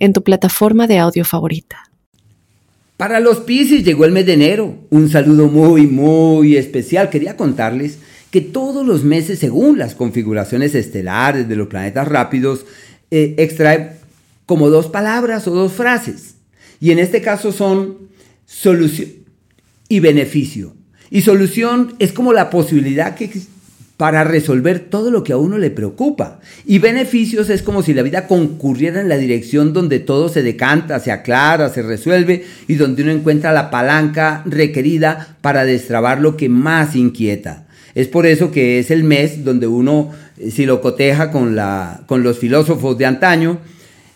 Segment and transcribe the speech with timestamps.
[0.00, 1.90] en tu plataforma de audio favorita.
[2.96, 4.74] Para los Pisces llegó el mes de enero.
[4.90, 7.08] Un saludo muy, muy especial.
[7.08, 7.98] Quería contarles
[8.30, 12.66] que todos los meses, según las configuraciones estelares de los planetas rápidos,
[13.10, 13.92] eh, extrae
[14.44, 16.34] como dos palabras o dos frases.
[16.80, 17.96] Y en este caso son
[18.46, 19.10] solución
[19.88, 20.74] y beneficio.
[21.10, 23.30] Y solución es como la posibilidad que
[24.00, 26.40] para resolver todo lo que a uno le preocupa.
[26.64, 31.00] Y beneficios es como si la vida concurriera en la dirección donde todo se decanta,
[31.00, 36.48] se aclara, se resuelve y donde uno encuentra la palanca requerida para destrabar lo que
[36.48, 37.66] más inquieta.
[37.94, 42.00] Es por eso que es el mes donde uno, eh, si lo coteja con, la,
[42.06, 43.58] con los filósofos de antaño,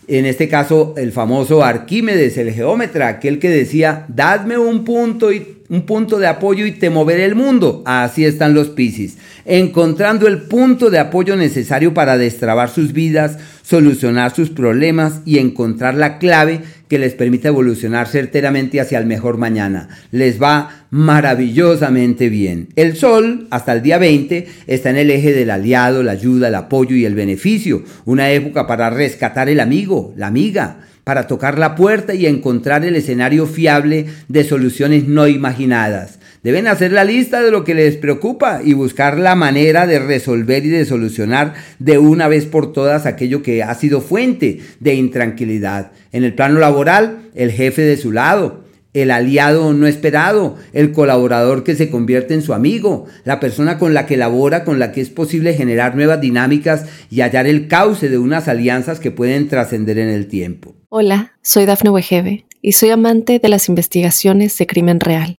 [0.08, 5.54] en este caso el famoso Arquímedes, el geómetra, aquel que decía, dadme un punto y
[5.68, 7.82] un punto de apoyo y te moveré el mundo.
[7.86, 14.34] Así están los Piscis, encontrando el punto de apoyo necesario para destrabar sus vidas, solucionar
[14.34, 16.60] sus problemas y encontrar la clave
[16.94, 19.88] que les permita evolucionar certeramente hacia el mejor mañana.
[20.12, 22.68] Les va maravillosamente bien.
[22.76, 26.54] El Sol, hasta el día 20, está en el eje del aliado, la ayuda, el
[26.54, 27.82] apoyo y el beneficio.
[28.04, 32.94] Una época para rescatar el amigo, la amiga para tocar la puerta y encontrar el
[32.94, 36.20] escenario fiable de soluciones no imaginadas.
[36.44, 40.66] Deben hacer la lista de lo que les preocupa y buscar la manera de resolver
[40.66, 45.92] y de solucionar de una vez por todas aquello que ha sido fuente de intranquilidad.
[46.12, 51.64] En el plano laboral, el jefe de su lado, el aliado no esperado, el colaborador
[51.64, 55.00] que se convierte en su amigo, la persona con la que labora, con la que
[55.00, 59.96] es posible generar nuevas dinámicas y hallar el cauce de unas alianzas que pueden trascender
[59.98, 60.74] en el tiempo.
[60.90, 65.38] Hola, soy Dafne Wegebe y soy amante de las investigaciones de crimen real.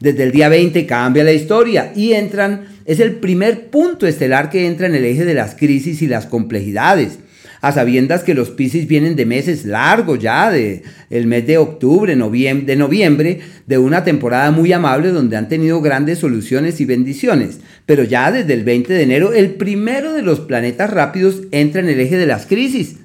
[0.00, 4.66] Desde el día 20 cambia la historia y entran, es el primer punto estelar que
[4.66, 7.18] entra en el eje de las crisis y las complejidades
[7.60, 12.14] a sabiendas que los Piscis vienen de meses largos ya, de el mes de octubre,
[12.14, 17.60] noviembre, de noviembre, de una temporada muy amable donde han tenido grandes soluciones y bendiciones.
[17.86, 21.88] Pero ya desde el 20 de enero, el primero de los planetas rápidos entra en
[21.88, 22.96] el eje de las crisis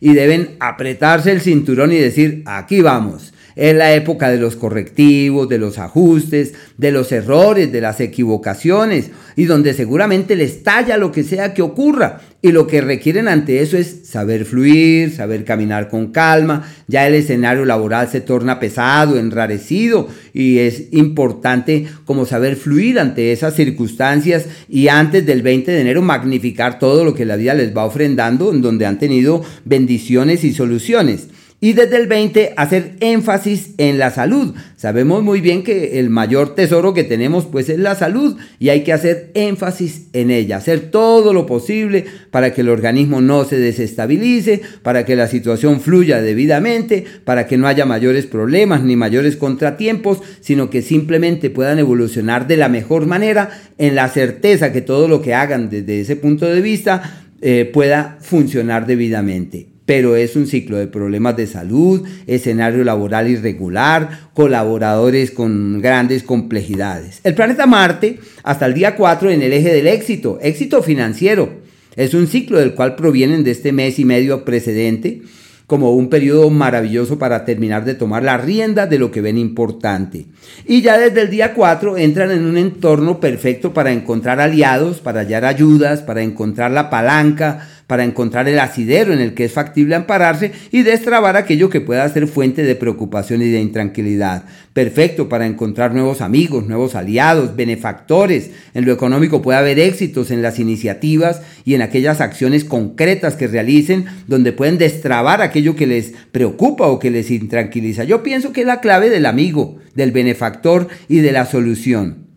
[0.00, 3.31] y deben apretarse el cinturón y decir, aquí vamos.
[3.56, 9.10] Es la época de los correctivos, de los ajustes, de los errores, de las equivocaciones
[9.36, 12.20] y donde seguramente les talla lo que sea que ocurra.
[12.44, 16.68] Y lo que requieren ante eso es saber fluir, saber caminar con calma.
[16.88, 23.30] Ya el escenario laboral se torna pesado, enrarecido y es importante como saber fluir ante
[23.30, 27.76] esas circunstancias y antes del 20 de enero magnificar todo lo que la vida les
[27.76, 31.28] va ofrendando en donde han tenido bendiciones y soluciones.
[31.64, 34.52] Y desde el 20 hacer énfasis en la salud.
[34.76, 38.82] Sabemos muy bien que el mayor tesoro que tenemos pues es la salud y hay
[38.82, 43.60] que hacer énfasis en ella, hacer todo lo posible para que el organismo no se
[43.60, 49.36] desestabilice, para que la situación fluya debidamente, para que no haya mayores problemas ni mayores
[49.36, 55.06] contratiempos, sino que simplemente puedan evolucionar de la mejor manera en la certeza que todo
[55.06, 60.46] lo que hagan desde ese punto de vista eh, pueda funcionar debidamente pero es un
[60.46, 67.20] ciclo de problemas de salud, escenario laboral irregular, colaboradores con grandes complejidades.
[67.24, 71.62] El planeta Marte, hasta el día 4 en el eje del éxito, éxito financiero,
[71.96, 75.22] es un ciclo del cual provienen de este mes y medio precedente
[75.66, 80.26] como un periodo maravilloso para terminar de tomar la rienda de lo que ven importante.
[80.66, 85.20] Y ya desde el día 4 entran en un entorno perfecto para encontrar aliados, para
[85.20, 89.94] hallar ayudas, para encontrar la palanca, para encontrar el asidero en el que es factible
[89.94, 94.44] ampararse y destrabar aquello que pueda ser fuente de preocupación y de intranquilidad.
[94.72, 98.50] Perfecto para encontrar nuevos amigos, nuevos aliados, benefactores.
[98.72, 103.48] En lo económico puede haber éxitos en las iniciativas y en aquellas acciones concretas que
[103.48, 108.04] realicen donde pueden destrabar aquello que les preocupa o que les intranquiliza.
[108.04, 112.31] Yo pienso que es la clave del amigo, del benefactor y de la solución.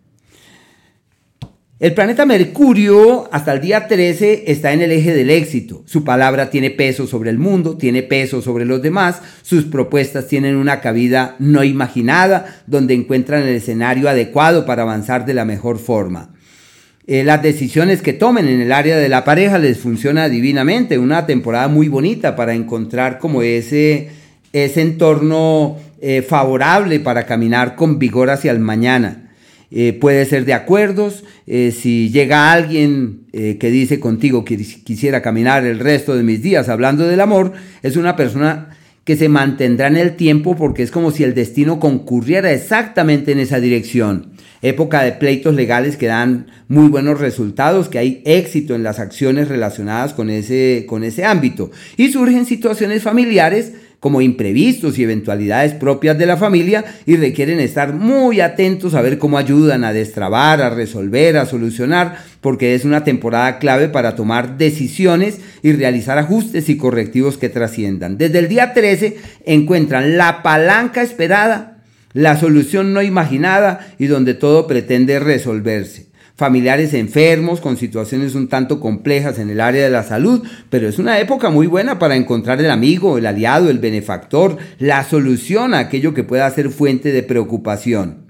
[1.78, 5.82] El planeta Mercurio hasta el día 13 está en el eje del éxito.
[5.84, 10.56] Su palabra tiene peso sobre el mundo, tiene peso sobre los demás, sus propuestas tienen
[10.56, 16.30] una cabida no imaginada, donde encuentran el escenario adecuado para avanzar de la mejor forma.
[17.06, 20.98] Eh, las decisiones que tomen en el área de la pareja les funciona divinamente.
[20.98, 24.08] Una temporada muy bonita para encontrar como ese,
[24.54, 29.25] ese entorno eh, favorable para caminar con vigor hacia el mañana.
[29.70, 31.24] Eh, puede ser de acuerdos.
[31.46, 36.42] Eh, si llega alguien eh, que dice contigo que quisiera caminar el resto de mis
[36.42, 37.52] días hablando del amor,
[37.82, 41.78] es una persona que se mantendrá en el tiempo porque es como si el destino
[41.78, 44.32] concurriera exactamente en esa dirección.
[44.62, 49.46] Época de pleitos legales que dan muy buenos resultados, que hay éxito en las acciones
[49.46, 51.70] relacionadas con ese, con ese ámbito.
[51.96, 57.92] Y surgen situaciones familiares como imprevistos y eventualidades propias de la familia y requieren estar
[57.92, 63.04] muy atentos a ver cómo ayudan a destrabar, a resolver, a solucionar, porque es una
[63.04, 68.18] temporada clave para tomar decisiones y realizar ajustes y correctivos que trasciendan.
[68.18, 71.78] Desde el día 13 encuentran la palanca esperada,
[72.12, 76.06] la solución no imaginada y donde todo pretende resolverse
[76.36, 80.98] familiares enfermos, con situaciones un tanto complejas en el área de la salud, pero es
[80.98, 85.78] una época muy buena para encontrar el amigo, el aliado, el benefactor, la solución a
[85.80, 88.26] aquello que pueda ser fuente de preocupación.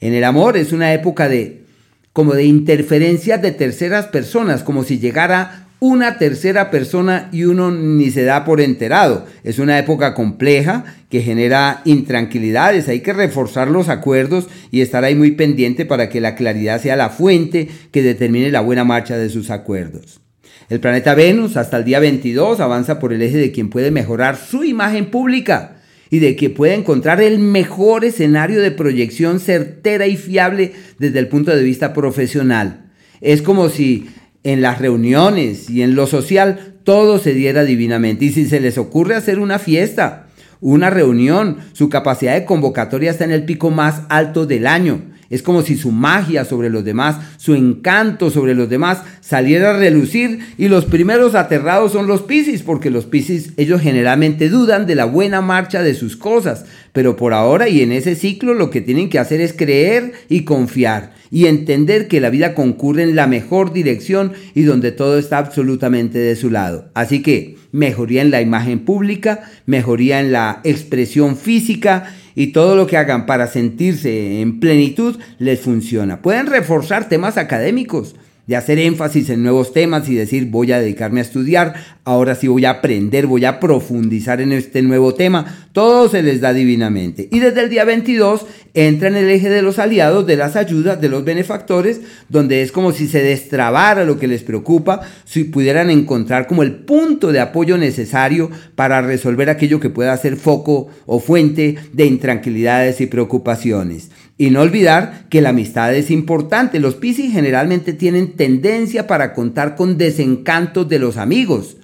[0.00, 1.66] En el amor es una época de
[2.12, 8.10] como de interferencias de terceras personas, como si llegara una tercera persona y uno ni
[8.10, 9.26] se da por enterado.
[9.44, 12.88] Es una época compleja que genera intranquilidades.
[12.88, 16.96] Hay que reforzar los acuerdos y estar ahí muy pendiente para que la claridad sea
[16.96, 20.20] la fuente que determine la buena marcha de sus acuerdos.
[20.68, 24.36] El planeta Venus hasta el día 22 avanza por el eje de quien puede mejorar
[24.36, 25.76] su imagen pública
[26.10, 31.28] y de que puede encontrar el mejor escenario de proyección certera y fiable desde el
[31.28, 32.86] punto de vista profesional.
[33.20, 34.08] Es como si
[34.46, 38.26] en las reuniones y en lo social, todo se diera divinamente.
[38.26, 40.28] Y si se les ocurre hacer una fiesta,
[40.60, 45.02] una reunión, su capacidad de convocatoria está en el pico más alto del año.
[45.30, 49.78] Es como si su magia sobre los demás, su encanto sobre los demás saliera a
[49.78, 54.94] relucir y los primeros aterrados son los Piscis, porque los Piscis ellos generalmente dudan de
[54.94, 58.80] la buena marcha de sus cosas, pero por ahora y en ese ciclo lo que
[58.80, 63.26] tienen que hacer es creer y confiar y entender que la vida concurre en la
[63.26, 66.88] mejor dirección y donde todo está absolutamente de su lado.
[66.94, 72.86] Así que mejoría en la imagen pública, mejoría en la expresión física y todo lo
[72.86, 76.22] que hagan para sentirse en plenitud les funciona.
[76.22, 81.20] Pueden reforzar temas académicos, de hacer énfasis en nuevos temas y decir voy a dedicarme
[81.20, 86.08] a estudiar, ahora sí voy a aprender, voy a profundizar en este nuevo tema, todo
[86.08, 87.28] se les da divinamente.
[87.32, 91.00] Y desde el día 22 entra en el eje de los aliados, de las ayudas,
[91.00, 95.90] de los benefactores, donde es como si se destrabara lo que les preocupa, si pudieran
[95.90, 101.18] encontrar como el punto de apoyo necesario para resolver aquello que pueda ser foco o
[101.18, 104.10] fuente de intranquilidades y preocupaciones.
[104.38, 106.78] Y no olvidar que la amistad es importante.
[106.78, 111.78] Los Piscis generalmente tienen tendencia para contar con desencantos de los amigos,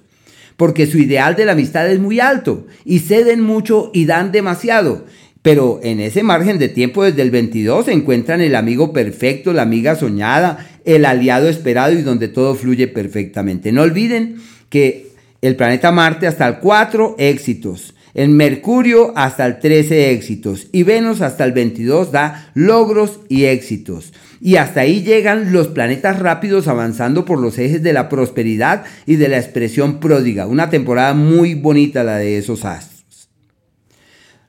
[0.55, 5.05] porque su ideal de la amistad es muy alto y ceden mucho y dan demasiado.
[5.41, 9.63] Pero en ese margen de tiempo desde el 22 se encuentran el amigo perfecto, la
[9.63, 13.71] amiga soñada, el aliado esperado y donde todo fluye perfectamente.
[13.71, 14.37] No olviden
[14.69, 17.92] que el planeta Marte hasta el 4 éxitos.
[18.13, 24.13] El Mercurio hasta el 13 éxitos y Venus hasta el 22 da logros y éxitos.
[24.39, 29.15] Y hasta ahí llegan los planetas rápidos avanzando por los ejes de la prosperidad y
[29.15, 30.45] de la expresión pródiga.
[30.45, 33.29] Una temporada muy bonita la de esos astros.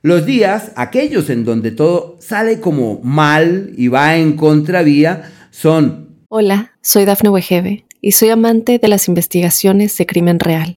[0.03, 6.19] Los días, aquellos en donde todo sale como mal y va en contravía, son...
[6.29, 10.77] Hola, soy Dafne Wegebe y soy amante de las investigaciones de crimen real.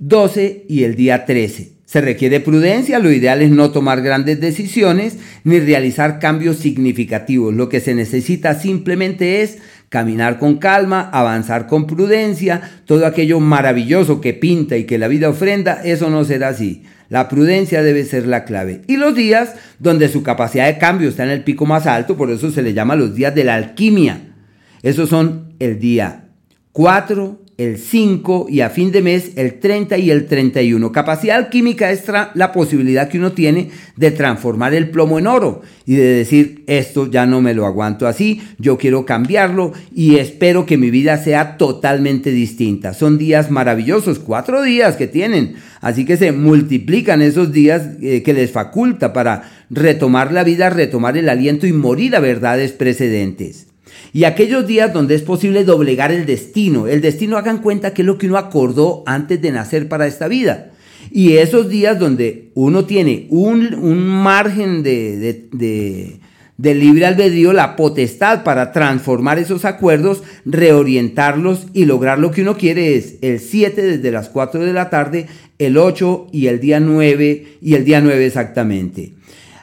[0.00, 1.72] 12 y el día 13.
[1.84, 7.54] Se requiere prudencia, lo ideal es no tomar grandes decisiones ni realizar cambios significativos.
[7.54, 14.20] Lo que se necesita simplemente es caminar con calma, avanzar con prudencia, todo aquello maravilloso
[14.20, 16.84] que pinta y que la vida ofrenda, eso no será así.
[17.08, 18.82] La prudencia debe ser la clave.
[18.86, 22.30] Y los días donde su capacidad de cambio está en el pico más alto, por
[22.30, 24.34] eso se le llama los días de la alquimia.
[24.82, 26.28] Esos son el día
[26.72, 30.92] 4, el 5 y a fin de mes el 30 y el 31.
[30.92, 35.96] Capacidad química es la posibilidad que uno tiene de transformar el plomo en oro y
[35.96, 40.76] de decir, esto ya no me lo aguanto así, yo quiero cambiarlo y espero que
[40.76, 42.94] mi vida sea totalmente distinta.
[42.94, 48.34] Son días maravillosos, cuatro días que tienen, así que se multiplican esos días eh, que
[48.34, 53.67] les faculta para retomar la vida, retomar el aliento y morir a verdades precedentes.
[54.12, 58.06] Y aquellos días donde es posible doblegar el destino, el destino hagan cuenta que es
[58.06, 60.70] lo que uno acordó antes de nacer para esta vida.
[61.10, 68.72] Y esos días donde uno tiene un, margen de, de, libre albedrío, la potestad para
[68.72, 74.28] transformar esos acuerdos, reorientarlos y lograr lo que uno quiere es el 7 desde las
[74.28, 75.26] 4 de la tarde,
[75.58, 79.12] el 8 y el día 9 y el día 9 exactamente.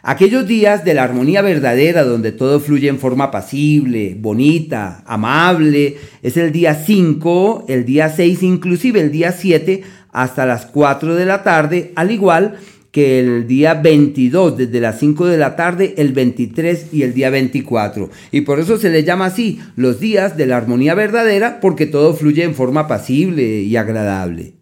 [0.08, 6.38] Aquellos días de la armonía verdadera donde todo fluye en forma pasible, bonita, amable, es
[6.38, 9.82] el día 5, el día 6, inclusive el día 7
[10.12, 12.60] hasta las 4 de la tarde, al igual
[12.92, 17.32] que el día 22 desde las 5 de la tarde, el 23 y el día
[17.32, 18.12] 24.
[18.32, 22.14] Y por eso se les llama así los días de la armonía verdadera porque todo
[22.14, 24.54] fluye en forma pasible y agradable.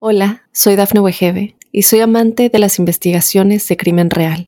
[0.00, 4.47] Hola, soy Dafne Wegebe y soy amante de las investigaciones de crimen real.